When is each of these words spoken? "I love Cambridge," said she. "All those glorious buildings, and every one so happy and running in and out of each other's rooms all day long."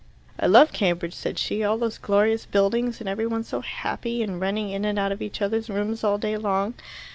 "I 0.39 0.47
love 0.47 0.73
Cambridge," 0.73 1.13
said 1.13 1.37
she. 1.37 1.63
"All 1.63 1.77
those 1.77 1.99
glorious 1.99 2.47
buildings, 2.47 3.01
and 3.01 3.07
every 3.07 3.27
one 3.27 3.43
so 3.43 3.61
happy 3.61 4.23
and 4.23 4.41
running 4.41 4.71
in 4.71 4.83
and 4.83 4.97
out 4.97 5.11
of 5.11 5.21
each 5.21 5.43
other's 5.43 5.69
rooms 5.69 6.03
all 6.03 6.17
day 6.17 6.37
long." 6.39 6.73